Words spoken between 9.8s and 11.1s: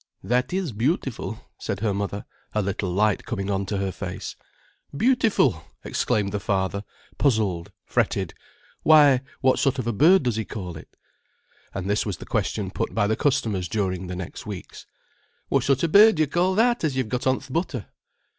a bird does he call it?"